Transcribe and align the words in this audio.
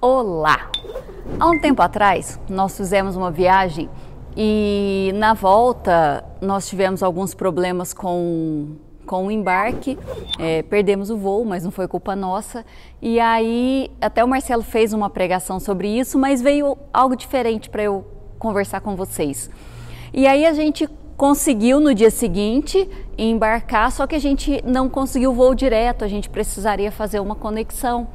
Olá! 0.00 0.70
Há 1.40 1.50
um 1.50 1.58
tempo 1.58 1.82
atrás, 1.82 2.38
nós 2.48 2.76
fizemos 2.76 3.16
uma 3.16 3.32
viagem 3.32 3.90
e 4.36 5.10
na 5.16 5.34
volta 5.34 6.24
nós 6.40 6.68
tivemos 6.68 7.02
alguns 7.02 7.34
problemas 7.34 7.92
com, 7.92 8.76
com 9.04 9.26
o 9.26 9.30
embarque, 9.30 9.98
é, 10.38 10.62
perdemos 10.62 11.10
o 11.10 11.16
voo, 11.16 11.44
mas 11.44 11.64
não 11.64 11.72
foi 11.72 11.88
culpa 11.88 12.14
nossa. 12.14 12.64
E 13.02 13.18
aí, 13.18 13.90
até 14.00 14.22
o 14.22 14.28
Marcelo 14.28 14.62
fez 14.62 14.92
uma 14.92 15.10
pregação 15.10 15.58
sobre 15.58 15.88
isso, 15.88 16.16
mas 16.16 16.40
veio 16.40 16.78
algo 16.92 17.16
diferente 17.16 17.68
para 17.68 17.82
eu 17.82 18.06
conversar 18.38 18.80
com 18.80 18.94
vocês. 18.94 19.50
E 20.14 20.28
aí 20.28 20.46
a 20.46 20.52
gente 20.52 20.88
conseguiu 21.16 21.80
no 21.80 21.92
dia 21.92 22.12
seguinte 22.12 22.88
embarcar, 23.18 23.90
só 23.90 24.06
que 24.06 24.14
a 24.14 24.20
gente 24.20 24.62
não 24.64 24.88
conseguiu 24.88 25.32
o 25.32 25.34
voo 25.34 25.56
direto, 25.56 26.04
a 26.04 26.08
gente 26.08 26.30
precisaria 26.30 26.92
fazer 26.92 27.18
uma 27.18 27.34
conexão. 27.34 28.06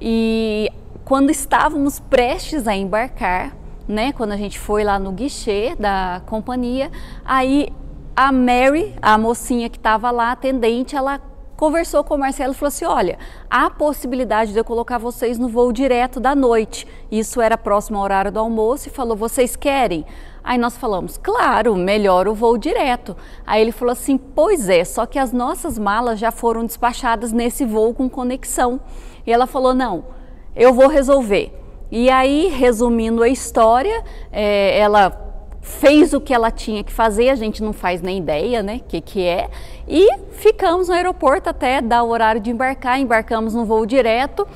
E 0.00 0.70
quando 1.04 1.30
estávamos 1.30 2.00
prestes 2.00 2.66
a 2.66 2.74
embarcar, 2.74 3.56
né, 3.88 4.12
quando 4.12 4.32
a 4.32 4.36
gente 4.36 4.58
foi 4.58 4.82
lá 4.82 4.98
no 4.98 5.12
guichê 5.12 5.76
da 5.78 6.20
companhia, 6.26 6.90
aí 7.24 7.68
a 8.14 8.32
Mary, 8.32 8.94
a 9.00 9.16
mocinha 9.16 9.68
que 9.68 9.76
estava 9.76 10.10
lá, 10.10 10.32
atendente, 10.32 10.96
ela 10.96 11.20
conversou 11.56 12.04
com 12.04 12.14
o 12.14 12.18
Marcelo 12.18 12.52
e 12.52 12.56
falou 12.56 12.68
assim: 12.68 12.84
olha, 12.84 13.18
há 13.48 13.70
possibilidade 13.70 14.52
de 14.52 14.58
eu 14.58 14.64
colocar 14.64 14.98
vocês 14.98 15.38
no 15.38 15.48
voo 15.48 15.72
direto 15.72 16.20
da 16.20 16.34
noite. 16.34 16.86
Isso 17.10 17.40
era 17.40 17.56
próximo 17.56 17.98
ao 17.98 18.04
horário 18.04 18.30
do 18.30 18.38
almoço 18.38 18.88
e 18.88 18.92
falou: 18.92 19.16
vocês 19.16 19.56
querem? 19.56 20.04
Aí 20.44 20.58
nós 20.58 20.76
falamos: 20.76 21.16
claro, 21.16 21.74
melhor 21.74 22.28
o 22.28 22.34
voo 22.34 22.58
direto. 22.58 23.16
Aí 23.46 23.60
ele 23.62 23.72
falou 23.72 23.92
assim: 23.92 24.16
pois 24.18 24.68
é, 24.68 24.84
só 24.84 25.06
que 25.06 25.18
as 25.18 25.32
nossas 25.32 25.78
malas 25.78 26.18
já 26.18 26.30
foram 26.30 26.64
despachadas 26.64 27.32
nesse 27.32 27.64
voo 27.64 27.94
com 27.94 28.08
conexão. 28.08 28.80
E 29.26 29.32
ela 29.32 29.46
falou: 29.46 29.74
não 29.74 30.16
eu 30.56 30.72
vou 30.72 30.88
resolver. 30.88 31.52
E 31.90 32.10
aí, 32.10 32.48
resumindo 32.48 33.22
a 33.22 33.28
história, 33.28 34.02
é, 34.32 34.76
ela 34.78 35.25
fez 35.66 36.14
o 36.14 36.20
que 36.20 36.32
ela 36.32 36.50
tinha 36.50 36.84
que 36.84 36.92
fazer, 36.92 37.28
a 37.28 37.34
gente 37.34 37.62
não 37.62 37.72
faz 37.72 38.00
nem 38.00 38.18
ideia, 38.18 38.62
né, 38.62 38.76
o 38.76 38.88
que, 38.88 39.00
que 39.00 39.22
é, 39.24 39.50
e 39.86 40.08
ficamos 40.30 40.88
no 40.88 40.94
aeroporto 40.94 41.50
até 41.50 41.80
dar 41.80 42.04
o 42.04 42.08
horário 42.08 42.40
de 42.40 42.50
embarcar, 42.50 43.00
embarcamos 43.00 43.52
no 43.52 43.64
voo 43.64 43.84
direto, 43.84 44.46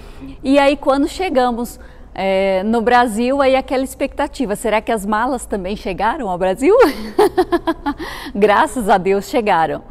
e 0.43 0.59
aí 0.59 0.77
quando 0.77 1.09
chegamos 1.09 1.81
é, 2.15 2.63
no 2.63 2.81
Brasil, 2.81 3.43
aí 3.43 3.57
aquela 3.57 3.83
expectativa, 3.83 4.55
será 4.55 4.81
que 4.81 4.93
as 4.93 5.05
malas 5.05 5.47
também 5.47 5.75
chegaram 5.75 6.31
ao 6.31 6.39
Brasil? 6.39 6.75
Graças 8.35 8.89
a 8.89 8.97
Deus 8.97 9.29
chegaram. 9.29 9.83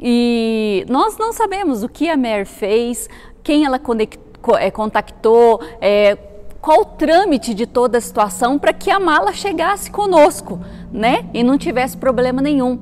E 0.00 0.84
nós 0.88 1.18
não 1.18 1.32
sabemos 1.32 1.82
o 1.82 1.88
que 1.88 2.08
a 2.08 2.16
Mary 2.16 2.44
fez, 2.44 3.08
quem 3.42 3.64
ela 3.64 3.78
conectou, 3.78 4.56
é, 4.56 4.70
contactou, 4.70 5.60
é, 5.80 6.16
qual 6.62 6.82
o 6.82 6.84
trâmite 6.84 7.52
de 7.52 7.66
toda 7.66 7.98
a 7.98 8.00
situação 8.00 8.56
para 8.56 8.72
que 8.72 8.88
a 8.88 9.00
mala 9.00 9.32
chegasse 9.32 9.90
conosco, 9.90 10.60
né? 10.92 11.28
E 11.34 11.42
não 11.42 11.58
tivesse 11.58 11.96
problema 11.96 12.40
nenhum. 12.40 12.78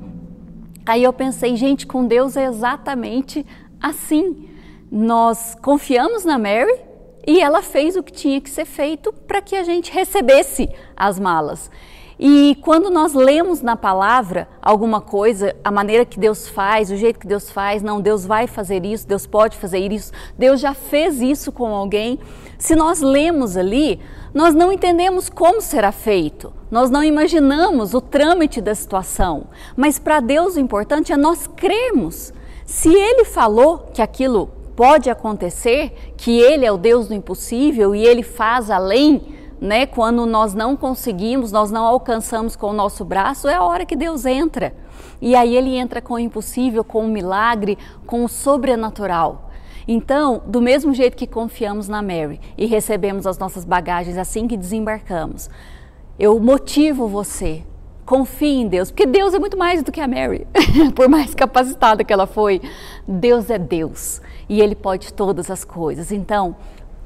Aí 0.85 1.03
eu 1.03 1.11
pensei, 1.11 1.55
gente, 1.55 1.87
com 1.87 2.05
Deus 2.05 2.37
é 2.37 2.45
exatamente 2.45 3.43
assim. 3.81 4.47
Nós 4.91 5.57
confiamos 5.59 6.23
na 6.23 6.37
Mary 6.37 6.90
e 7.25 7.39
ela 7.39 7.61
fez 7.61 7.95
o 7.95 8.03
que 8.03 8.11
tinha 8.11 8.41
que 8.41 8.49
ser 8.49 8.65
feito 8.65 9.13
para 9.27 9.41
que 9.41 9.55
a 9.55 9.63
gente 9.63 9.91
recebesse 9.91 10.69
as 10.95 11.19
malas. 11.19 11.69
E 12.23 12.55
quando 12.61 12.91
nós 12.91 13.15
lemos 13.15 13.63
na 13.63 13.75
palavra 13.75 14.47
alguma 14.61 15.01
coisa, 15.01 15.55
a 15.63 15.71
maneira 15.71 16.05
que 16.05 16.19
Deus 16.19 16.47
faz, 16.47 16.91
o 16.91 16.95
jeito 16.95 17.19
que 17.19 17.25
Deus 17.25 17.49
faz, 17.49 17.81
não, 17.81 17.99
Deus 17.99 18.27
vai 18.27 18.45
fazer 18.45 18.85
isso, 18.85 19.07
Deus 19.07 19.25
pode 19.25 19.57
fazer 19.57 19.91
isso, 19.91 20.11
Deus 20.37 20.59
já 20.59 20.75
fez 20.75 21.19
isso 21.19 21.51
com 21.51 21.73
alguém. 21.73 22.19
Se 22.59 22.75
nós 22.75 23.01
lemos 23.01 23.57
ali, 23.57 23.99
nós 24.35 24.53
não 24.53 24.71
entendemos 24.71 25.29
como 25.29 25.61
será 25.61 25.91
feito, 25.91 26.53
nós 26.69 26.91
não 26.91 27.03
imaginamos 27.03 27.95
o 27.95 27.99
trâmite 27.99 28.61
da 28.61 28.75
situação, 28.75 29.47
mas 29.75 29.97
para 29.97 30.19
Deus 30.19 30.57
o 30.57 30.59
importante 30.59 31.11
é 31.11 31.17
nós 31.17 31.47
crermos. 31.47 32.31
Se 32.67 32.93
Ele 32.93 33.25
falou 33.25 33.89
que 33.91 34.01
aquilo 34.01 34.60
pode 34.81 35.11
acontecer, 35.11 35.93
que 36.17 36.39
Ele 36.39 36.65
é 36.65 36.71
o 36.71 36.75
Deus 36.75 37.07
do 37.07 37.13
impossível 37.13 37.93
e 37.93 38.03
Ele 38.03 38.23
faz 38.23 38.71
além 38.71 39.21
né, 39.61 39.85
quando 39.85 40.25
nós 40.25 40.55
não 40.55 40.75
conseguimos, 40.75 41.51
nós 41.51 41.69
não 41.69 41.85
alcançamos 41.85 42.55
com 42.55 42.71
o 42.71 42.73
nosso 42.73 43.05
braço, 43.05 43.47
é 43.47 43.53
a 43.53 43.63
hora 43.63 43.85
que 43.85 43.95
Deus 43.95 44.25
entra. 44.25 44.73
E 45.21 45.35
aí 45.35 45.55
ele 45.55 45.77
entra 45.77 46.01
com 46.01 46.15
o 46.15 46.19
impossível, 46.19 46.83
com 46.83 47.05
o 47.05 47.07
milagre, 47.07 47.77
com 48.07 48.25
o 48.25 48.27
sobrenatural. 48.27 49.51
Então, 49.87 50.41
do 50.47 50.59
mesmo 50.59 50.95
jeito 50.95 51.15
que 51.15 51.27
confiamos 51.27 51.87
na 51.87 52.01
Mary 52.01 52.41
e 52.57 52.65
recebemos 52.65 53.27
as 53.27 53.37
nossas 53.37 53.63
bagagens 53.63 54.17
assim 54.17 54.47
que 54.47 54.57
desembarcamos, 54.57 55.47
eu 56.17 56.39
motivo 56.39 57.07
você. 57.07 57.61
Confie 58.05 58.61
em 58.61 58.67
Deus, 58.67 58.91
porque 58.91 59.05
Deus 59.05 59.33
é 59.33 59.39
muito 59.39 59.57
mais 59.57 59.83
do 59.83 59.91
que 59.91 60.01
a 60.01 60.07
Mary. 60.07 60.47
Por 60.95 61.07
mais 61.07 61.33
capacitada 61.33 62.03
que 62.03 62.11
ela 62.11 62.27
foi, 62.27 62.61
Deus 63.07 63.49
é 63.49 63.57
Deus 63.57 64.21
e 64.49 64.61
Ele 64.61 64.75
pode 64.75 65.13
todas 65.13 65.49
as 65.49 65.63
coisas. 65.63 66.11
Então, 66.11 66.55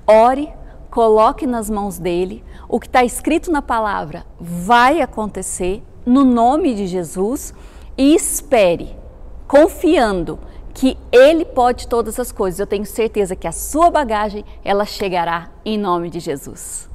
ore, 0.08 0.50
coloque 0.90 1.46
nas 1.46 1.70
mãos 1.70 2.00
dele. 2.00 2.44
O 2.70 2.80
que 2.80 2.88
está 2.88 3.04
escrito 3.04 3.52
na 3.52 3.62
palavra 3.62 4.26
vai 4.40 5.02
acontecer 5.02 5.84
no 6.06 6.24
nome 6.24 6.74
de 6.74 6.88
Jesus 6.88 7.54
e 7.98 8.16
espere, 8.16 8.96
confiando 9.48 10.40
que 10.74 10.98
ele 11.12 11.46
pode 11.46 11.88
todas 11.88 12.20
as 12.20 12.32
coisas. 12.32 12.60
Eu 12.60 12.68
tenho 12.68 12.86
certeza 12.86 13.36
que 13.36 13.48
a 13.48 13.52
sua 13.52 13.90
bagagem 13.90 14.44
ela 14.64 14.86
chegará 14.86 15.50
em 15.64 15.78
nome 15.78 16.10
de 16.10 16.20
Jesus. 16.20 16.90